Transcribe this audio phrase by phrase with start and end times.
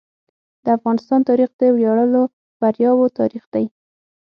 [0.63, 2.23] د افغانستان تاریخ د ویاړلو
[2.59, 3.65] بریاوو تاریخ دی.